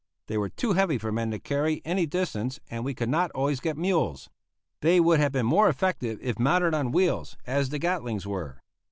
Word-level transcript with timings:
They 0.25 0.35
were 0.35 0.49
too 0.49 0.73
heavy 0.73 0.97
for 0.97 1.11
men 1.11 1.29
to 1.29 1.37
carry 1.37 1.79
any 1.85 2.07
distance 2.07 2.59
and 2.71 2.83
we 2.83 2.95
could 2.95 3.07
not 3.07 3.29
always 3.33 3.59
get 3.59 3.77
mules. 3.77 4.31
They 4.81 4.99
would 4.99 5.19
have 5.19 5.31
been 5.31 5.45
more 5.45 5.69
effective 5.69 6.17
if 6.23 6.39
mounted 6.39 6.73
on 6.73 6.91
wheels, 6.91 7.37
as 7.45 7.69
the 7.69 7.77
Gatlings 7.77 8.25
were. 8.25 8.59